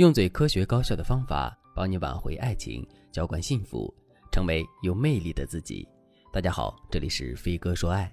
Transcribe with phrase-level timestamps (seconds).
[0.00, 3.94] 用最科学高效的方法帮你挽回爱情，浇灌幸福，
[4.32, 5.86] 成为有魅力的自己。
[6.32, 8.10] 大家好，这里是飞哥说爱。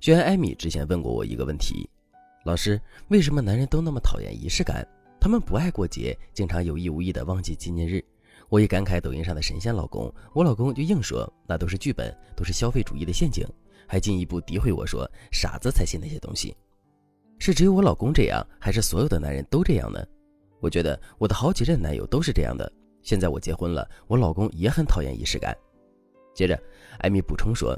[0.00, 1.86] 学员艾米之前问过我一个问题：
[2.46, 4.82] 老师，为什么男人都那么讨厌仪式感？
[5.20, 8.02] 他们不爱过节，经常有意无意的忘记纪念日。
[8.48, 13.46] 我一感慨抖音上的神仙老公，我老公就硬说那都是剧本，都是消费主义的陷阱，
[13.86, 16.56] 还进一步诋毁我说傻子才信那些东西。
[17.38, 20.02] 是只有我老公这样，还是所有的男人都这样呢？
[20.60, 22.70] 我觉得我的好几任男友都是这样的。
[23.02, 25.56] 现在我结婚了，我老公也很讨厌仪式感。
[26.34, 26.58] 接着，
[26.98, 27.76] 艾米补充说：“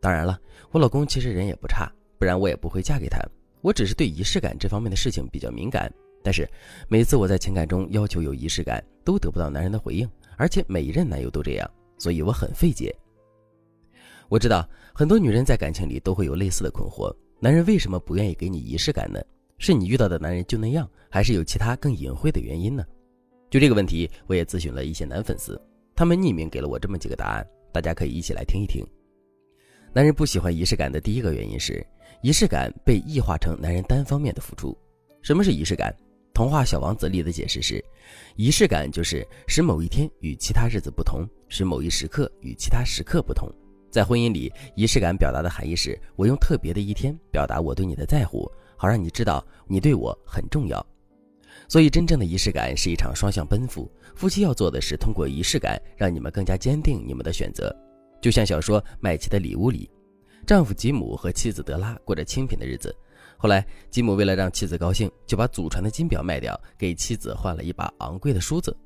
[0.00, 0.38] 当然了，
[0.72, 3.18] 我老公其实人也不差，不然我也不会嫁给他。
[3.62, 5.90] 我只是对仪式感这方面的事情比较敏感。
[6.22, 6.48] 但是
[6.88, 12.94] 每次我在情感中要求有仪式感，都得不到男人的回应，而且每一任男友都这样，所以我很费解。
[14.28, 19.20] 我知道很多女人在感情里都会有类似的困惑：男人为什么不愿意给你仪式感呢？
[19.64, 22.84] 是你遇到的男人就那样？”还是有其他更隐晦的原因呢？
[23.48, 25.60] 就这个问题，我也咨询了一些男粉丝，
[25.94, 28.84] 他们匿名给了我这么几个答案，大家可以一起来听一听。
[29.92, 31.86] 男人不喜欢仪式感的第一个原因是，
[32.20, 34.76] 仪式感被异化成男人单方面的付出。
[35.22, 35.94] 什么是仪式感？
[36.34, 37.82] 童话《小王子》里的解释是，
[38.34, 43.48] 仪式感就是使某一天与其他日子不同，使某一时刻与其他时刻不同。
[43.88, 50.84] 在婚姻里，仪式感表达的含义是我用特别的一天表达我对你的在乎，好让你知道你对我很重要。
[51.68, 53.90] 所以，真正的仪式感是一场双向奔赴。
[54.14, 57.74] 夫妻要做的是通过仪式感，让你们更加坚定你们的选择。
[58.20, 59.90] 就像小说《麦琪的礼物》里，
[60.46, 62.94] 丈夫吉姆和妻子德拉过着清贫的日子。
[63.36, 68.76] 后来，吉姆为了让妻子高兴，就把祖传的金表卖掉，给妻子换了一把昂贵的梳子。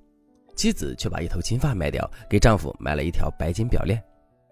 [0.55, 4.03] 妻子却把一头金发卖掉，给丈夫买了一条白金表链。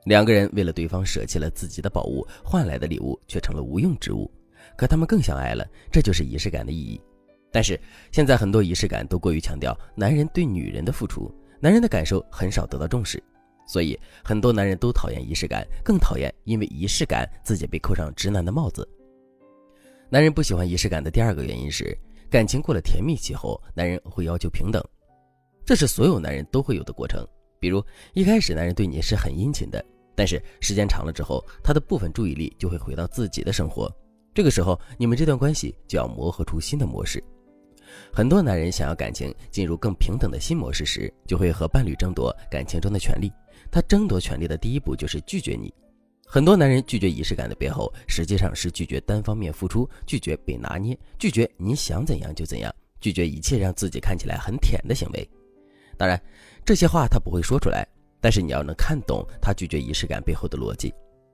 [0.04, 4.30] 两个人为了对方舍弃了自己的宝物，换来的礼物却成了无用之物。
[4.76, 7.00] 可他们更相爱了，这就是仪式感的意义。
[7.52, 7.78] 但是
[8.10, 13.22] 现在很多仪式感都过于强调男人对女人的付出，男人的感受很少得到重视，
[13.66, 18.86] 所以很多男人都讨厌仪式感，更讨厌因为仪式感自己被扣上直男的帽子。
[20.10, 21.96] 男人不喜欢仪式感的第二个原因是，
[22.28, 24.84] 感情过了甜蜜期后，男人会要求平等，
[25.64, 27.26] 这是所有男人都会有的过程。
[27.58, 27.82] 比如
[28.12, 29.82] 一开始男人对你是很殷勤的，
[30.14, 33.90] 但是时间长了之后，他的部分注意力就会回到自己的生活，
[34.36, 37.24] 这个时候你们这段关系就要磨合出新的模式。
[38.12, 43.32] 很多男人想要感情进入更平等的新模式时，就会和伴侣争夺感情中的权利。
[43.70, 45.72] 他争夺权利的第一步就是拒绝你。
[46.26, 52.70] 很多男人拒绝仪式感的背后，实际上是拒绝单方面付出，拒绝被拿捏，拒绝你想怎样就怎样，
[53.00, 55.26] 拒绝一切让自己看起来很舔的行为。
[55.96, 56.20] 当然，
[56.62, 57.88] 这些话他不会说出来，
[58.20, 60.92] 但是你要能看懂他拒绝仪式感背后的逻辑。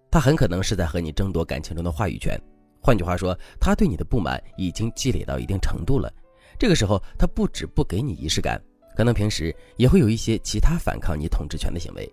[0.09, 2.41] 他很可能是在和你争夺感情中的话语权。
[2.83, 6.13] 换句话说，他对你的不满已经积累到一定程度了。
[6.59, 8.61] 这个时候，他不止不给你仪式感，
[8.97, 12.13] 可能平时也会有一些其他反抗你统治权的行为。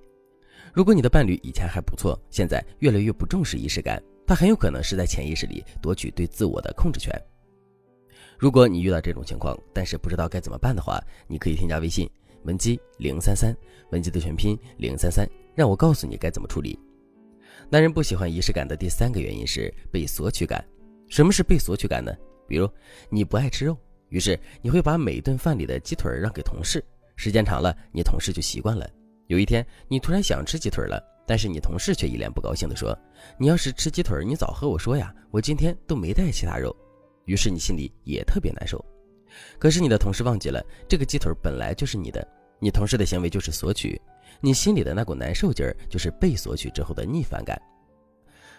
[0.71, 7.11] 如果你的伴侣以前还不错，现在越来越不重视仪式感，他很有可能是在潜意识里夺取对自我的控制权。
[8.37, 12.07] 如果你遇到这种情况，但是不知道该怎么办的话，你可以添加微信
[12.43, 13.53] 文姬零三三，
[13.91, 16.79] 文姬的全拼零三三，让我告诉你该怎么处理。
[17.71, 20.63] 男人不喜欢仪式感的第三个原因是被索取感。
[21.07, 22.11] 什么是被索取感呢？
[22.47, 22.67] 比如
[23.09, 23.77] 你不爱吃肉。
[24.09, 26.83] 于是你会把每顿饭里的鸡腿让给同事，
[27.15, 28.89] 时间长了，你同事就习惯了。
[29.27, 32.97] 有一天你突然想吃鸡腿了，但是你同事却一脸不高兴地说
[33.37, 36.75] ：“你要是吃鸡腿，你早和我说呀，我今天都没带其他肉。”
[37.25, 38.83] 于是你心里也特别难受。
[39.59, 42.27] 可是你的同事忘记了，这个鸡腿本来就是你的，
[42.59, 43.99] 你同事的行为就是索取，
[44.41, 47.59] 你心里的那股难受劲儿就是被索取之后的逆反感。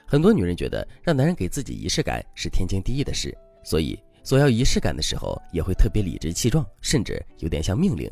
[0.07, 3.99] 很多女人觉得让男人给自己仪式感是天经地义的事，所以。
[4.23, 8.09] 索要仪式感的时候，也会特别理直气壮，甚至有点像命令。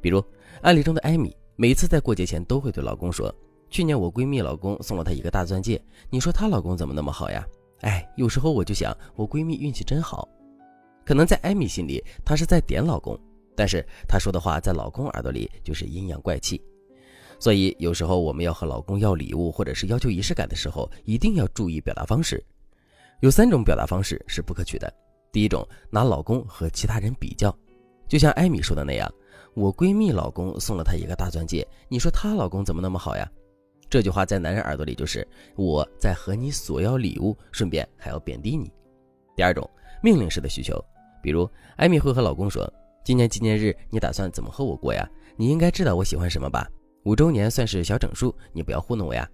[0.00, 0.24] 比如
[0.62, 3.32] 案例中的艾米，每次在过节前都会对老公说
[3.68, 7.46] ：“去年我闺蜜老公送了她一个大钻戒，你说她老公怎么那么好呀？”
[7.84, 10.26] 哎，有时候我就想，我闺蜜运气真好。
[11.04, 13.14] 可能在艾米心里，她是在点老公，
[13.56, 16.62] 但是她说的话在老公耳朵里就是阴阳怪气。
[17.38, 22.42] 所以有时候我们要和老公要礼物，或者是要求仪式感的时候，一定要注意表达方式。
[23.20, 24.92] 有三种表达方式是不可取的。
[25.32, 27.54] 第一种，拿老公和其他人比较，
[28.08, 29.12] 就像艾米说的那样，
[29.54, 33.28] 我闺蜜老公送了她一个大钻戒，你说她老公怎么那么好呀？
[33.90, 38.72] 这句话在男人耳朵里就是我在和你索要礼物，顺便还要贬低你。
[39.36, 39.68] 第二种，
[40.02, 40.82] 命令式的需求，
[41.22, 42.72] 比如艾米会和老公说，
[43.04, 45.06] 今年纪念日你打算怎么和我过呀？
[45.36, 46.66] 你应该知道我喜欢什么吧？
[47.02, 49.28] 五周年算是小整数，你不要糊弄我呀。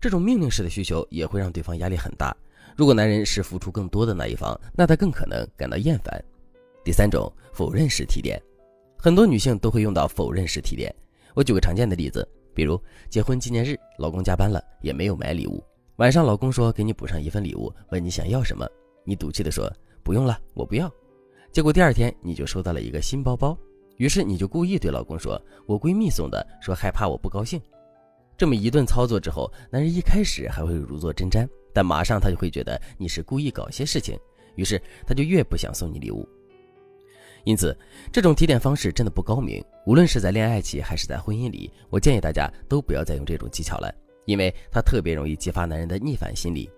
[0.00, 2.34] 这种命令式的需求也会让对方压力很大。
[2.76, 6.24] 如果男人是付出更多的那一方，那他更可能感到厌烦。
[6.84, 8.40] 第三种，否认式提点，
[8.96, 10.94] 很多女性都会用到否认式提点。
[11.34, 12.80] 我举个常见的例子，比如
[13.10, 15.60] 结婚纪念日，老公加班了，也没有买礼物。
[15.96, 18.64] 晚上老公说给你补上一份礼物，问你想要什么，
[19.04, 19.68] 你赌气的说
[20.04, 20.88] 不用了，我不要。
[21.56, 23.56] 结果第二天你就收到了一个新包包，
[23.96, 27.58] 于是你就故意对老公说：“我闺蜜送的，说害怕我不高兴。”
[28.36, 34.18] 这么一顿操作之后，男人一开始还会如坐针毡，但马上他就会觉得你是故意搞些事情，
[34.56, 36.28] 于是他就越不想送你礼物。
[37.44, 37.74] 因此，
[38.12, 39.64] 这种提点方式真的不高明。
[39.86, 43.90] 无论是在恋爱期还是在婚姻里，我建议大家都不要再用这种技巧了。
[44.26, 46.70] 因为它特别容易激发男人的逆反心理。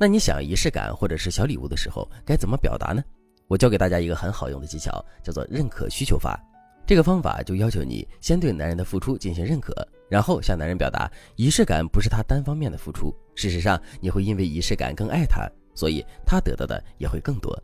[0.00, 3.04] 那你想仪式感或者是小礼物的时候，该怎么表达呢？
[3.48, 6.40] 我教给大家一个很好用的技巧，叫做认可需求法。
[6.86, 9.74] 这个方法就要求你先对男人的付出进行认可，
[10.08, 13.12] 然后向男人表达仪式感不是他单方面的付出。
[13.34, 17.56] 事实上，你会因为仪式感更爱他，所以他得到的也会更多。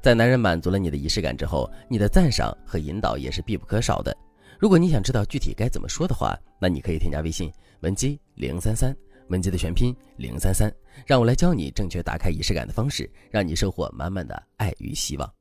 [0.00, 4.16] 在男人满足了你的仪式感之后，你的赞赏和引导也是必不可少的。
[4.58, 7.52] 如果你想知道具体该怎么说的话，那你可以添加微信。
[7.80, 8.94] 文姬零三三，
[9.30, 10.70] 文姬的全拼零三三，
[11.06, 15.32] 让我来教你正确打开仪式感的方式，让你收获满满的爱与希望。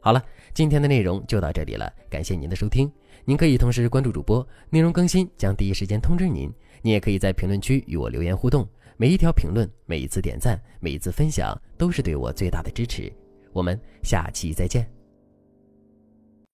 [0.00, 0.22] 好了，
[0.52, 2.90] 今天的内容就到这里了，感谢您的收听。
[3.24, 6.52] 您可以同时关注主播，内容更新将第一时间通知您。
[6.82, 13.10] 您也可以在评论区与我留言互动，每一条评论、每一次点赞、每一次分享，都是对我最大的支持。
[13.52, 14.93] 我们下期再见。